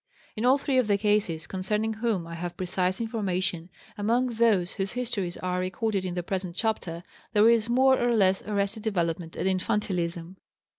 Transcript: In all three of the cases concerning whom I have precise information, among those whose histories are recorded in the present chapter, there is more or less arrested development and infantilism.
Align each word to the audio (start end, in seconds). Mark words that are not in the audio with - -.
In 0.35 0.45
all 0.45 0.57
three 0.57 0.79
of 0.79 0.87
the 0.87 0.97
cases 0.97 1.45
concerning 1.45 1.93
whom 1.93 2.25
I 2.25 2.33
have 2.33 2.57
precise 2.57 2.99
information, 2.99 3.69
among 3.99 4.25
those 4.29 4.71
whose 4.73 4.93
histories 4.93 5.37
are 5.37 5.59
recorded 5.59 6.05
in 6.05 6.15
the 6.15 6.23
present 6.23 6.55
chapter, 6.55 7.03
there 7.33 7.47
is 7.47 7.69
more 7.69 7.99
or 8.03 8.15
less 8.15 8.41
arrested 8.47 8.81
development 8.81 9.35
and 9.35 9.47
infantilism. 9.47 10.37